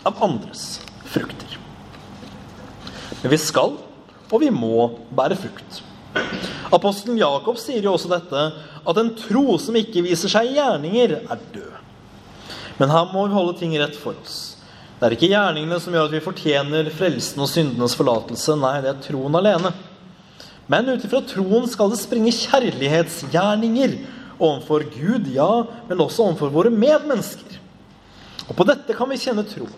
av 0.08 0.22
andres 0.24 0.80
frukter. 1.08 1.58
Men 3.22 3.32
vi 3.34 3.38
skal, 3.42 3.76
og 4.28 4.42
vi 4.42 4.50
må, 4.54 4.88
bære 5.14 5.38
frukt. 5.38 5.82
Apostelen 6.74 7.18
Jakob 7.20 7.58
sier 7.60 7.84
jo 7.84 7.94
også 7.96 8.10
dette, 8.12 8.44
at 8.88 9.00
en 9.00 9.10
tro 9.18 9.56
som 9.60 9.76
ikke 9.78 10.04
viser 10.04 10.32
seg 10.32 10.50
i 10.50 10.58
gjerninger, 10.58 11.18
er 11.24 11.42
død. 11.54 11.74
Men 12.78 12.92
her 12.94 13.10
må 13.10 13.26
vi 13.26 13.34
holde 13.34 13.56
ting 13.58 13.74
rett 13.80 13.96
for 13.98 14.16
oss. 14.22 14.58
Det 14.98 15.06
er 15.06 15.14
ikke 15.14 15.30
gjerningene 15.30 15.78
som 15.82 15.94
gjør 15.94 16.08
at 16.08 16.14
vi 16.16 16.24
fortjener 16.24 16.90
frelsen 16.94 17.42
og 17.42 17.50
syndenes 17.50 17.94
forlatelse. 17.98 18.56
Nei, 18.58 18.78
det 18.82 18.92
er 18.92 19.02
troen 19.02 19.38
alene. 19.38 19.72
Men 20.68 20.90
ut 20.90 21.04
ifra 21.06 21.22
troen 21.24 21.68
skal 21.70 21.92
det 21.92 22.00
springe 22.00 22.34
kjærlighetsgjerninger 22.34 23.94
overfor 24.38 24.84
Gud, 24.92 25.30
ja, 25.34 25.64
men 25.88 26.02
også 26.02 26.26
overfor 26.26 26.52
våre 26.54 26.72
medmennesker. 26.74 27.58
Og 28.48 28.56
på 28.56 28.66
dette 28.68 28.96
kan 28.96 29.10
vi 29.10 29.20
kjenne 29.20 29.44
tro. 29.48 29.68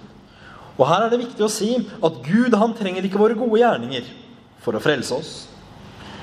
Og 0.79 0.87
her 0.89 1.05
er 1.05 1.13
det 1.13 1.21
viktig 1.21 1.45
å 1.45 1.53
si 1.53 1.75
at 1.77 2.21
Gud 2.25 2.55
han 2.57 2.75
trenger 2.79 3.05
ikke 3.05 3.21
våre 3.21 3.37
gode 3.37 3.61
gjerninger 3.61 4.07
for 4.65 4.77
å 4.77 4.83
frelse 4.83 5.17
oss. 5.17 5.33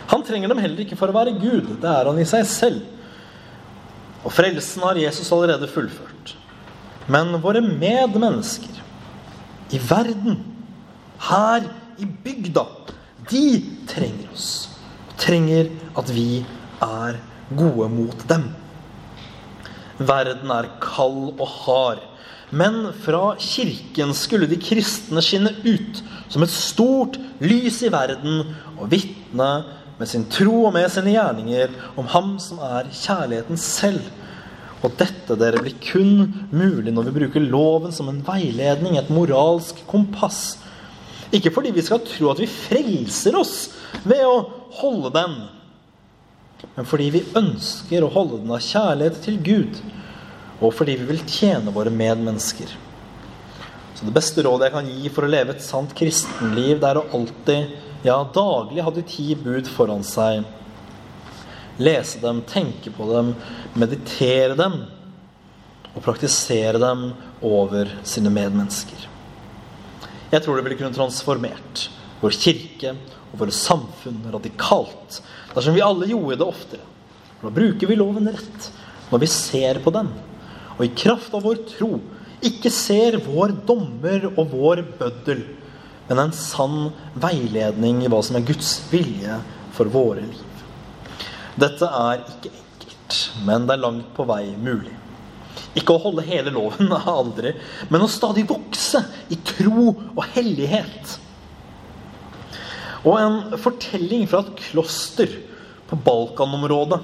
Han 0.08 0.24
trenger 0.25 0.50
dem 0.50 0.62
heller 0.63 0.86
ikke 0.86 0.98
for 0.98 1.12
å 1.12 1.18
være 1.18 1.36
Gud. 1.38 1.75
Det 1.82 1.92
er 1.92 2.08
han 2.08 2.20
i 2.22 2.27
seg 2.27 2.46
selv. 2.50 2.86
Og 4.24 4.34
frelsen 4.34 4.86
har 4.88 5.00
Jesus 5.00 5.30
allerede 5.36 5.70
fullført. 5.70 6.34
Men 7.12 7.36
våre 7.44 7.62
medmennesker 7.63 8.82
i 9.72 9.80
verden, 9.84 10.39
her 11.27 11.68
i 12.00 12.08
bygda, 12.08 12.63
de 13.30 13.46
trenger 13.89 14.32
oss. 14.34 14.50
Trenger 15.20 15.72
at 15.98 16.12
vi 16.13 16.46
er 16.84 17.20
gode 17.58 17.88
mot 17.92 18.27
dem. 18.30 18.50
Verden 19.98 20.51
er 20.54 20.70
kald 20.84 21.39
og 21.39 21.48
hard. 21.63 22.04
Men 22.50 22.94
fra 23.04 23.36
kirken 23.39 24.13
skulle 24.16 24.48
de 24.48 24.60
kristne 24.62 25.24
skinne 25.24 25.51
ut 25.66 26.04
som 26.32 26.44
et 26.44 26.54
stort 26.54 27.18
lys 27.44 27.82
i 27.84 27.92
verden 27.92 28.46
og 28.77 28.88
vitne 28.92 29.50
med 29.98 30.08
sin 30.08 30.27
tro 30.32 30.68
og 30.68 30.75
med 30.75 30.88
sine 30.94 31.16
gjerninger 31.16 31.74
om 32.00 32.08
Ham 32.13 32.38
som 32.39 32.62
er 32.63 32.88
kjærligheten 32.94 33.60
selv. 33.60 34.06
Og 34.86 34.94
dette 35.00 35.36
dere 35.39 35.60
blir 35.63 35.75
kun 35.82 36.27
mulig 36.54 36.94
når 36.94 37.10
vi 37.10 37.16
bruker 37.18 37.44
loven 37.44 37.92
som 37.96 38.12
en 38.12 38.22
veiledning, 38.24 38.96
et 38.96 39.12
moralsk 39.12 39.82
kompass. 39.89 40.60
Ikke 41.34 41.51
fordi 41.51 41.74
vi 41.75 41.84
skal 41.84 42.06
tro 42.06 42.32
at 42.32 42.39
vi 42.39 42.48
frelser 42.48 43.36
oss 43.36 43.56
ved 44.08 44.24
å 44.24 44.38
holde 44.77 45.12
den, 45.18 45.34
men 46.77 46.88
fordi 46.88 47.10
vi 47.13 47.25
ønsker 47.38 48.06
å 48.06 48.12
holde 48.13 48.39
den 48.42 48.54
av 48.54 48.63
kjærlighet 48.63 49.20
til 49.25 49.39
Gud, 49.44 49.82
og 50.60 50.74
fordi 50.74 50.98
vi 51.00 51.08
vil 51.12 51.24
tjene 51.30 51.74
våre 51.74 51.94
medmennesker. 51.94 52.72
Så 53.98 54.06
det 54.06 54.14
beste 54.14 54.44
rådet 54.46 54.68
jeg 54.68 54.76
kan 54.76 54.90
gi 54.90 55.10
for 55.14 55.26
å 55.26 55.32
leve 55.32 55.56
et 55.56 55.66
sant 55.66 55.94
kristenliv, 55.98 56.78
det 56.82 56.90
er 56.90 57.00
å 57.00 57.08
alltid, 57.18 57.74
ja 58.06 58.18
daglig, 58.34 58.84
ha 58.86 58.94
de 58.94 59.04
ti 59.10 59.32
bud 59.38 59.70
foran 59.74 60.06
seg. 60.06 60.46
Lese 61.82 62.22
dem, 62.22 62.44
tenke 62.46 62.94
på 62.94 63.08
dem, 63.10 63.34
meditere 63.78 64.58
dem 64.58 64.84
og 65.96 66.04
praktisere 66.06 66.82
dem 66.82 67.12
over 67.46 67.90
sine 68.06 68.30
medmennesker. 68.34 69.08
Jeg 70.30 70.44
tror 70.44 70.58
det 70.58 70.66
ville 70.68 70.78
kunne 70.78 70.94
transformert 70.94 71.88
vår 72.22 72.38
kirke 72.38 72.94
og 73.32 73.42
våre 73.42 73.54
samfunn 73.54 74.26
radikalt 74.34 75.22
dersom 75.54 75.74
vi 75.78 75.86
alle 75.86 76.10
gjorde 76.10 76.38
det 76.38 76.48
oftere. 76.48 76.86
Da 77.42 77.54
bruker 77.54 77.90
vi 77.90 77.98
loven 77.98 78.30
rett 78.30 78.72
når 79.10 79.22
vi 79.24 79.30
ser 79.32 79.80
på 79.82 79.94
den, 79.96 80.10
og 80.77 80.86
i 80.86 80.93
kraft 80.93 81.34
av 81.34 81.46
vår 81.46 81.63
tro 81.72 81.98
ikke 82.46 82.69
ser 82.74 83.17
vår 83.25 83.55
dommer 83.65 84.27
og 84.29 84.51
vår 84.51 84.84
bøddel, 85.00 85.41
men 86.07 86.22
en 86.22 86.36
sann 86.36 86.91
veiledning 87.17 88.03
i 88.03 88.12
hva 88.12 88.22
som 88.24 88.38
er 88.38 88.46
Guds 88.46 88.75
vilje 88.91 89.39
for 89.75 89.89
våre 89.91 90.22
liv. 90.22 90.62
Dette 91.57 91.89
er 91.89 92.22
ikke 92.22 92.53
enkelt, 92.53 93.17
men 93.48 93.65
det 93.65 93.75
er 93.75 93.84
langt 93.84 94.13
på 94.15 94.27
vei 94.29 94.43
mulig. 94.53 94.93
Ikke 95.77 95.96
å 95.98 96.03
holde 96.05 96.25
hele 96.25 96.53
loven, 96.53 96.93
aldri, 97.17 97.55
men 97.89 98.05
å 98.05 98.12
stadig 98.12 98.46
vokse 98.50 99.01
i 99.34 99.39
tro 99.57 99.89
og 99.89 100.24
hellighet. 100.36 101.17
Og 103.07 103.17
en 103.17 103.60
fortelling 103.62 104.25
fra 104.29 104.43
et 104.46 104.55
kloster 104.69 105.34
på 105.89 105.98
Balkanområdet, 106.05 107.01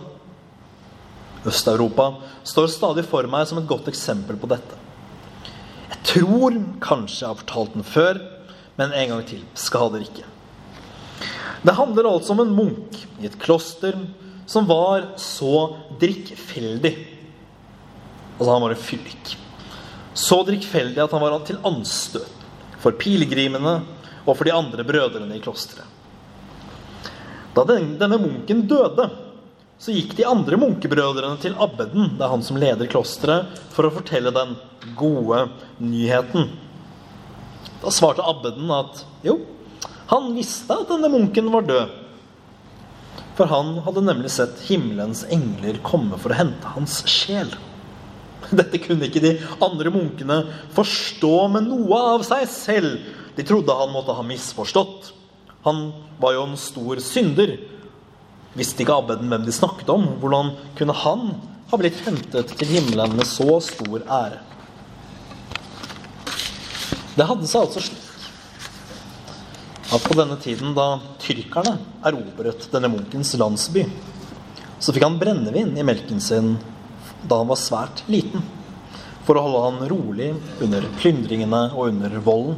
Øst-Europa, 1.45 2.09
står 2.47 2.69
stadig 2.71 3.03
for 3.07 3.27
meg 3.27 3.47
som 3.49 3.59
et 3.59 3.67
godt 3.67 3.89
eksempel 3.91 4.37
på 4.39 4.49
dette. 4.51 4.79
Jeg 5.91 5.99
tror 6.07 6.55
kanskje 6.83 7.25
jeg 7.25 7.31
har 7.31 7.41
fortalt 7.41 7.75
den 7.75 7.87
før, 7.87 8.19
men 8.79 8.93
en 8.93 9.09
gang 9.11 9.25
til. 9.27 9.43
Skader 9.55 10.03
ikke. 10.05 10.25
Det 11.63 11.75
handler 11.77 12.09
altså 12.09 12.33
om 12.33 12.43
en 12.43 12.55
munk 12.55 12.97
i 13.21 13.27
et 13.27 13.39
kloster 13.39 13.95
som 14.49 14.67
var 14.67 15.13
så 15.19 15.75
drikkfeldig. 16.01 16.93
Altså, 18.37 18.49
han 18.51 18.63
var 18.65 18.75
en 18.75 18.83
fyllik. 18.83 19.35
Så 20.13 20.41
drikkfeldig 20.45 21.01
at 21.03 21.13
han 21.15 21.23
var 21.23 21.37
til 21.47 21.61
anstøt 21.65 22.41
for 22.83 22.95
pilegrimene 22.99 23.77
og 24.25 24.35
for 24.35 24.47
de 24.47 24.55
andre 24.55 24.83
brødrene 24.87 25.37
i 25.37 25.43
klosteret. 25.43 25.87
Da 27.53 27.63
denne 27.69 28.17
munken 28.17 28.65
døde, 28.67 29.07
så 29.83 29.91
gikk 29.91 30.13
de 30.15 30.23
andre 30.23 30.55
munkebrødrene 30.61 31.35
til 31.43 31.57
abbeden, 31.59 32.13
det 32.15 32.23
er 32.23 32.31
han 32.31 32.43
som 32.45 32.55
leder 32.59 32.87
klosteret, 32.87 33.49
for 33.75 33.83
å 33.83 33.91
fortelle 33.91 34.31
den 34.31 34.53
gode 34.95 35.41
nyheten. 35.83 36.53
Da 37.81 37.91
svarte 37.91 38.23
abbeden 38.23 38.71
at 38.71 39.01
jo, 39.27 39.41
han 40.07 40.29
visste 40.37 40.77
at 40.77 40.87
denne 40.87 41.09
munken 41.11 41.51
var 41.51 41.67
død. 41.67 41.99
For 43.35 43.51
han 43.51 43.73
hadde 43.83 44.05
nemlig 44.05 44.31
sett 44.31 44.61
himmelens 44.69 45.25
engler 45.33 45.81
komme 45.83 46.15
for 46.21 46.31
å 46.31 46.39
hente 46.39 46.71
hans 46.77 47.01
sjel. 47.09 47.51
Dette 48.55 48.79
kunne 48.85 49.09
ikke 49.09 49.25
de 49.25 49.33
andre 49.57 49.91
munkene 49.91 50.39
forstå 50.77 51.33
med 51.57 51.67
noe 51.67 52.01
av 52.13 52.23
seg 52.27 52.47
selv. 52.55 53.03
De 53.35 53.43
trodde 53.43 53.75
han 53.75 53.91
måtte 53.91 54.15
ha 54.15 54.23
misforstått. 54.23 55.11
Han 55.67 55.89
var 56.23 56.37
jo 56.37 56.47
en 56.47 56.59
stor 56.59 57.03
synder. 57.03 57.57
Visste 58.53 58.83
ikke 58.83 58.95
abbeden 58.99 59.31
hvem 59.31 59.45
de 59.47 59.55
snakket 59.55 59.89
om? 59.89 60.05
Hvordan 60.21 60.53
kunne 60.77 60.95
han 61.03 61.29
ha 61.71 61.79
blitt 61.79 62.01
hentet 62.05 62.53
til 62.59 62.69
himmelen 62.75 63.15
med 63.17 63.25
så 63.29 63.57
stor 63.65 64.03
ære? 64.05 64.41
Det 67.13 67.25
hadde 67.29 67.49
seg 67.49 67.67
altså 67.67 67.81
slik 67.83 68.09
at 69.93 70.01
på 70.01 70.15
denne 70.17 70.39
tiden 70.41 70.71
da 70.73 70.95
tyrkerne 71.21 71.75
erobret 72.01 72.65
denne 72.73 72.89
munkens 72.89 73.35
landsby, 73.37 73.83
så 74.81 74.93
fikk 74.93 75.05
han 75.05 75.19
brennevin 75.21 75.75
i 75.77 75.85
melken 75.85 76.21
sin 76.23 76.55
da 77.29 77.37
han 77.43 77.51
var 77.51 77.59
svært 77.61 78.01
liten, 78.09 78.41
for 79.23 79.37
å 79.37 79.43
holde 79.45 79.61
han 79.67 79.91
rolig 79.91 80.31
under 80.65 80.87
plyndringene 80.97 81.61
og 81.75 81.91
under 81.91 82.17
volden. 82.25 82.57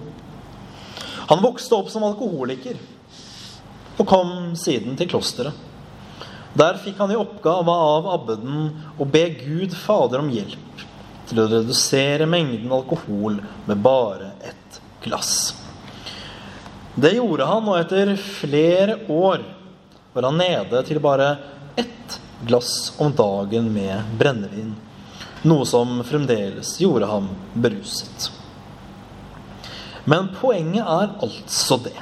Han 1.28 1.44
vokste 1.44 1.76
opp 1.76 1.92
som 1.92 2.06
alkoholiker 2.08 2.80
og 4.00 4.08
kom 4.08 4.32
siden 4.60 4.96
til 4.96 5.12
klosteret. 5.12 5.54
Der 6.56 6.78
fikk 6.80 7.02
han 7.04 7.12
i 7.12 7.20
oppgave 7.20 7.72
av 7.72 8.08
abbeden 8.14 8.70
å 8.98 9.08
be 9.08 9.26
Gud 9.42 9.76
Fader 9.76 10.22
om 10.24 10.32
hjelp 10.32 10.84
til 11.28 11.42
å 11.42 11.48
redusere 11.52 12.28
mengden 12.30 12.72
alkohol 12.72 13.42
med 13.66 13.82
bare 13.84 14.32
ett 14.46 14.80
glass. 15.04 15.56
Det 16.96 17.12
gjorde 17.18 17.48
han, 17.50 17.68
og 17.68 17.80
etter 17.82 18.14
flere 18.16 19.02
år 19.12 19.44
var 20.14 20.30
han 20.30 20.40
nede 20.40 20.84
til 20.88 21.02
bare 21.04 21.34
ett 21.76 22.20
glass 22.48 22.94
om 23.04 23.12
dagen 23.12 23.68
med 23.74 24.16
brennevin. 24.16 24.72
Noe 25.44 25.68
som 25.68 26.00
fremdeles 26.08 26.78
gjorde 26.80 27.10
ham 27.10 27.28
beruset. 27.54 28.30
Men 30.08 30.30
poenget 30.40 30.86
er 30.86 31.18
altså 31.26 31.82
det 31.84 31.98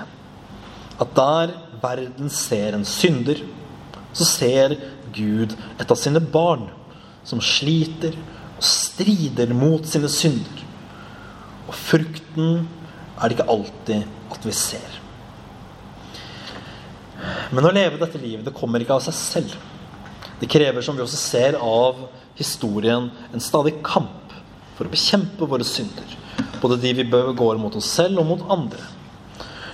at 1.02 1.18
der 1.18 1.56
verden 1.82 2.30
ser 2.30 2.78
en 2.78 2.86
synder, 2.86 3.42
så 4.14 4.28
ser 4.28 4.78
Gud 5.14 5.56
et 5.82 5.90
av 5.90 6.00
sine 6.00 6.22
barn 6.22 6.68
som 7.26 7.42
sliter 7.44 8.16
og 8.58 8.66
strider 8.66 9.54
mot 9.56 9.86
sine 9.88 10.10
synder. 10.12 10.64
Og 11.68 11.76
frukten 11.78 12.66
er 13.18 13.30
det 13.30 13.38
ikke 13.38 13.52
alltid 13.54 14.34
at 14.34 14.48
vi 14.48 14.56
ser. 14.58 15.00
Men 17.54 17.70
å 17.70 17.74
leve 17.74 18.02
dette 18.02 18.20
livet 18.22 18.46
det 18.48 18.56
kommer 18.56 18.84
ikke 18.84 18.98
av 18.98 19.06
seg 19.06 19.16
selv. 19.18 19.54
Det 20.42 20.50
krever, 20.52 20.84
som 20.84 20.98
vi 20.98 21.04
også 21.06 21.20
ser 21.20 21.56
av 21.62 22.08
historien, 22.36 23.08
en 23.32 23.44
stadig 23.44 23.78
kamp 23.86 24.34
for 24.76 24.90
å 24.90 24.92
bekjempe 24.92 25.48
våre 25.48 25.66
synder. 25.68 26.18
Både 26.60 26.80
de 26.82 26.94
vi 26.98 27.06
begår 27.08 27.60
mot 27.62 27.76
oss 27.78 27.92
selv 27.94 28.20
og 28.24 28.28
mot 28.32 28.46
andre. 28.52 28.82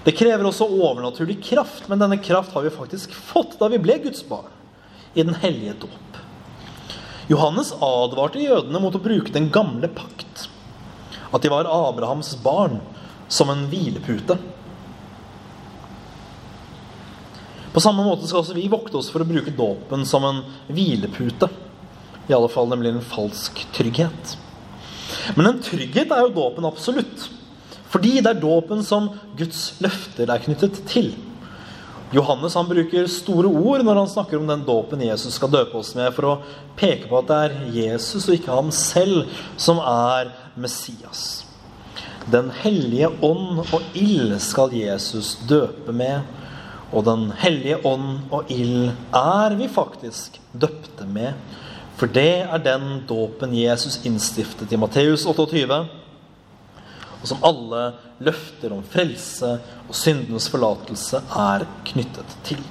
Det 0.09 0.15
krever 0.17 0.47
også 0.49 0.65
overnaturlig 0.65 1.35
kraft, 1.45 1.83
men 1.85 1.99
denne 2.01 2.17
kraft 2.17 2.55
har 2.57 2.63
vi 2.65 2.71
faktisk 2.73 3.11
fått 3.13 3.59
da 3.59 3.67
vi 3.69 3.77
ble 3.77 3.99
Guds 4.01 4.23
barn, 4.25 4.49
i 5.13 5.21
den 5.21 5.35
hellige 5.37 5.75
dåp. 5.83 6.17
Johannes 7.29 7.69
advarte 7.77 8.41
jødene 8.41 8.81
mot 8.81 8.97
å 8.97 9.03
bruke 9.03 9.29
den 9.29 9.51
gamle 9.53 9.85
pakt, 9.93 10.47
at 11.29 11.45
de 11.45 11.53
var 11.53 11.69
Abrahams 11.69 12.31
barn, 12.41 12.79
som 13.29 13.53
en 13.53 13.67
hvilepute. 13.69 14.39
På 17.69 17.85
samme 17.85 18.01
måte 18.01 18.25
skal 18.25 18.41
også 18.41 18.57
vi 18.57 18.65
vokte 18.65 18.97
oss 18.97 19.13
for 19.13 19.21
å 19.21 19.29
bruke 19.29 19.53
dåpen 19.53 20.09
som 20.09 20.25
en 20.25 20.41
hvilepute. 20.73 21.53
I 22.25 22.33
alle 22.33 22.49
fall 22.49 22.73
nemlig 22.73 22.95
en 22.95 23.09
falsk 23.13 23.61
trygghet. 23.77 24.39
Men 25.37 25.51
en 25.51 25.61
trygghet 25.61 26.09
er 26.09 26.25
jo 26.25 26.33
dåpen 26.33 26.65
absolutt. 26.65 27.29
Fordi 27.89 28.19
det 28.21 28.35
er 28.35 28.41
dåpen 28.41 28.83
som 28.85 29.09
Guds 29.37 29.79
løfter 29.81 30.29
er 30.29 30.43
knyttet 30.43 30.83
til. 30.89 31.11
Johannes 32.13 32.55
han 32.57 32.65
bruker 32.69 33.05
store 33.09 33.49
ord 33.49 33.83
når 33.85 33.99
han 34.01 34.09
snakker 34.09 34.39
om 34.39 34.47
den 34.49 34.63
dåpen 34.65 35.03
Jesus 35.05 35.35
skal 35.37 35.51
døpe 35.53 35.77
oss 35.77 35.91
med, 35.97 36.09
for 36.15 36.25
å 36.25 36.37
peke 36.77 37.09
på 37.09 37.19
at 37.19 37.29
det 37.29 37.37
er 37.43 37.59
Jesus 37.75 38.25
og 38.25 38.33
ikke 38.37 38.55
ham 38.55 38.71
selv 38.73 39.29
som 39.61 39.81
er 39.83 40.31
Messias. 40.57 41.43
Den 42.29 42.49
hellige 42.61 43.11
ånd 43.25 43.61
og 43.63 43.97
ild 43.97 44.35
skal 44.41 44.73
Jesus 44.73 45.35
døpe 45.49 45.93
med. 45.93 46.25
Og 46.89 47.05
Den 47.05 47.29
hellige 47.37 47.77
ånd 47.85 48.31
og 48.33 48.49
ild 48.49 48.89
er 49.13 49.55
vi 49.57 49.69
faktisk 49.69 50.39
døpte 50.51 51.05
med. 51.05 51.37
For 51.97 52.09
det 52.09 52.45
er 52.45 52.61
den 52.63 53.03
dåpen 53.09 53.53
Jesus 53.53 53.99
innstiftet 54.07 54.71
i 54.73 54.79
Matteus 54.79 55.25
28 55.29 55.65
og 57.19 57.27
som 57.27 57.43
alle 57.43 57.81
løfter 58.23 58.73
om 58.75 58.83
frelse 58.87 59.51
og 59.87 59.95
syndenes 59.95 60.47
forlatelse 60.51 61.19
er 61.19 61.65
knyttet 61.89 62.35
til. 62.47 62.61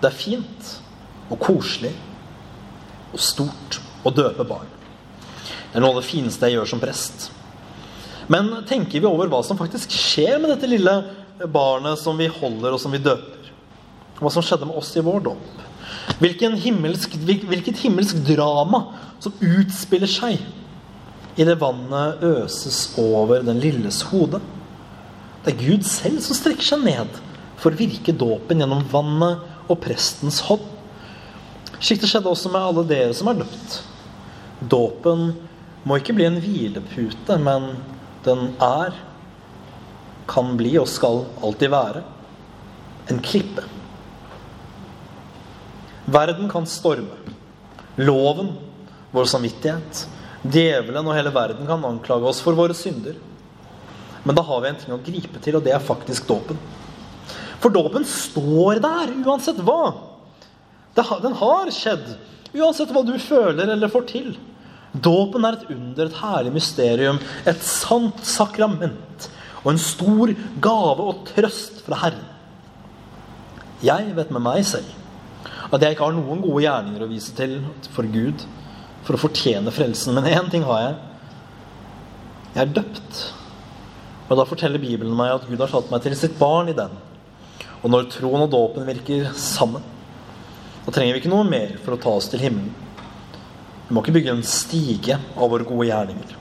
Det 0.00 0.08
er 0.08 0.16
fint 0.16 0.70
og 1.32 1.38
koselig 1.40 1.92
og 3.14 3.20
stort 3.20 3.80
å 4.04 4.12
døpe 4.12 4.46
barn. 4.48 4.68
Det 5.70 5.78
er 5.78 5.84
noe 5.84 5.94
av 5.94 6.02
det 6.02 6.08
fineste 6.08 6.48
jeg 6.48 6.58
gjør 6.58 6.70
som 6.74 6.82
prest. 6.82 7.28
Men 8.30 8.50
tenker 8.68 9.00
vi 9.00 9.08
over 9.08 9.28
hva 9.28 9.42
som 9.44 9.58
faktisk 9.58 9.92
skjer 9.92 10.38
med 10.40 10.52
dette 10.54 10.68
lille 10.70 10.92
barnet 11.52 12.00
som 12.00 12.16
vi 12.16 12.28
holder 12.30 12.76
og 12.76 12.80
som 12.80 12.92
vi 12.94 13.02
døper? 13.04 13.50
Hva 14.20 14.30
som 14.32 14.44
skjedde 14.44 14.68
med 14.68 14.78
oss 14.78 14.92
i 14.96 15.04
vår 15.04 15.24
dåp? 15.26 15.62
Hvilket 16.20 17.80
himmelsk 17.82 18.20
drama 18.28 18.84
som 19.22 19.34
utspiller 19.42 20.10
seg 20.10 20.38
idet 21.40 21.58
vannet 21.60 22.22
øses 22.24 22.86
over 23.00 23.42
den 23.46 23.60
lilles 23.62 24.02
hode? 24.10 24.40
Det 25.44 25.54
er 25.54 25.60
Gud 25.60 25.86
selv 25.88 26.22
som 26.24 26.38
strekker 26.38 26.66
seg 26.66 26.84
ned 26.86 27.18
for 27.60 27.72
å 27.72 27.78
virke 27.78 28.14
dåpen 28.16 28.62
gjennom 28.62 28.84
vannet 28.92 29.70
og 29.70 29.80
prestens 29.84 30.40
hånd. 30.48 30.64
Slik 31.80 32.00
det 32.00 32.08
skjedde 32.08 32.30
også 32.30 32.52
med 32.52 32.64
alle 32.64 32.86
dere 32.88 33.16
som 33.16 33.28
er 33.28 33.42
døpt. 33.42 33.80
Dåpen 34.72 35.32
må 35.84 35.98
ikke 36.00 36.14
bli 36.16 36.26
en 36.28 36.40
hvilepute, 36.40 37.36
men 37.44 37.74
den 38.24 38.54
er, 38.62 38.94
kan 40.30 40.54
bli 40.56 40.72
og 40.80 40.88
skal 40.88 41.26
alltid 41.44 41.72
være 41.74 42.04
en 43.12 43.20
klippe. 43.24 43.66
Verden 46.08 46.48
kan 46.52 46.68
storme. 46.68 47.20
Loven, 48.00 48.54
vår 49.12 49.28
samvittighet, 49.30 50.06
djevelen 50.44 51.06
og 51.06 51.16
hele 51.16 51.32
verden 51.34 51.68
kan 51.68 51.84
anklage 51.88 52.28
oss 52.28 52.42
for 52.44 52.56
våre 52.58 52.76
synder. 52.76 53.16
Men 54.24 54.36
da 54.36 54.44
har 54.44 54.62
vi 54.62 54.70
en 54.70 54.80
ting 54.80 54.94
å 54.94 55.02
gripe 55.04 55.40
til, 55.44 55.58
og 55.58 55.64
det 55.64 55.74
er 55.76 55.84
faktisk 55.84 56.28
dåpen. 56.28 56.58
For 57.60 57.72
dåpen 57.72 58.04
står 58.08 58.80
der 58.84 59.12
uansett 59.24 59.60
hva. 59.64 59.94
Den 60.94 61.36
har 61.40 61.72
skjedd 61.74 62.14
uansett 62.54 62.92
hva 62.94 63.02
du 63.06 63.14
føler 63.20 63.72
eller 63.72 63.92
får 63.92 64.08
til. 64.10 64.34
Dåpen 64.94 65.44
er 65.44 65.56
et 65.56 65.70
under, 65.74 66.06
et 66.06 66.20
herlig 66.20 66.52
mysterium, 66.54 67.18
et 67.48 67.64
sant 67.66 68.20
sakrament 68.28 69.30
og 69.64 69.72
en 69.72 69.80
stor 69.80 70.30
gave 70.62 71.06
og 71.08 71.24
trøst 71.32 71.80
fra 71.86 71.98
Herren. 72.04 72.28
Jeg 73.84 74.12
vet 74.16 74.30
med 74.32 74.44
meg 74.44 74.62
selv 74.68 74.92
at 75.72 75.82
jeg 75.82 75.96
ikke 75.96 76.06
har 76.06 76.14
noen 76.14 76.42
gode 76.44 76.62
gjerninger 76.62 77.02
å 77.02 77.08
vise 77.10 77.32
til 77.36 77.56
for 77.96 78.06
Gud 78.12 78.44
for 79.04 79.16
å 79.16 79.20
fortjene 79.20 79.72
frelsen, 79.74 80.16
men 80.16 80.28
én 80.30 80.50
ting 80.52 80.64
har 80.66 80.80
jeg. 80.82 80.94
Jeg 82.54 82.62
er 82.62 82.76
døpt. 82.78 83.24
Og 84.30 84.38
da 84.38 84.46
forteller 84.48 84.80
Bibelen 84.80 85.16
meg 85.16 85.34
at 85.34 85.48
Gud 85.48 85.60
har 85.60 85.72
tatt 85.72 85.90
meg 85.92 86.04
til 86.04 86.16
sitt 86.16 86.38
barn 86.40 86.70
i 86.72 86.76
den. 86.76 86.92
Og 87.84 87.92
når 87.92 88.08
troen 88.14 88.46
og 88.46 88.52
dåpen 88.54 88.86
virker 88.88 89.28
sammen, 89.36 89.84
da 90.86 90.92
trenger 90.92 91.16
vi 91.16 91.22
ikke 91.22 91.32
noe 91.32 91.44
mer 91.48 91.76
for 91.84 91.96
å 91.96 92.00
ta 92.00 92.12
oss 92.16 92.30
til 92.32 92.40
himmelen. 92.44 92.72
Vi 93.84 93.92
må 93.92 94.00
ikke 94.00 94.14
bygge 94.16 94.32
en 94.32 94.46
stige 94.48 95.18
av 95.36 95.52
våre 95.52 95.66
gode 95.68 95.90
gjerninger. 95.90 96.38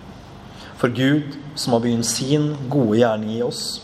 For 0.79 0.91
Gud, 0.95 1.35
som 1.59 1.75
har 1.75 1.83
begynt 1.83 2.07
sin 2.07 2.53
gode 2.71 3.01
gjerning 3.01 3.35
i 3.35 3.43
oss, 3.43 3.83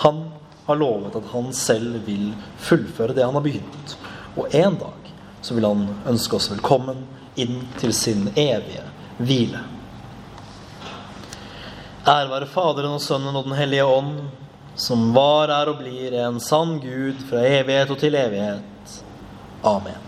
han 0.00 0.24
har 0.66 0.80
lovet 0.80 1.16
at 1.16 1.28
han 1.32 1.52
selv 1.56 2.00
vil 2.08 2.30
fullføre 2.60 3.16
det 3.16 3.24
han 3.24 3.36
har 3.36 3.44
begynt. 3.44 3.96
Og 4.36 4.52
en 4.56 4.80
dag 4.80 4.95
så 5.46 5.54
vil 5.54 5.64
han 5.68 5.86
ønske 6.10 6.34
oss 6.40 6.48
velkommen 6.50 7.04
inn 7.38 7.60
til 7.78 7.92
sin 7.94 8.24
evige 8.34 8.82
hvile. 9.22 9.60
Ære 12.06 12.30
være 12.32 12.48
Faderen 12.50 12.96
og 12.96 13.02
Sønnen 13.02 13.36
og 13.36 13.46
Den 13.46 13.54
hellige 13.58 13.84
ånd, 13.86 14.16
som 14.74 15.12
var, 15.14 15.52
er 15.54 15.70
og 15.70 15.78
blir 15.78 16.18
en 16.26 16.40
sann 16.42 16.80
Gud 16.82 17.22
fra 17.30 17.44
evighet 17.46 17.94
og 17.94 18.02
til 18.02 18.18
evighet. 18.18 18.98
Amen. 19.62 20.05